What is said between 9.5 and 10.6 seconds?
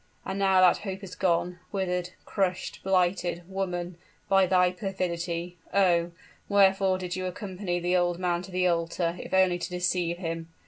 to deceive him?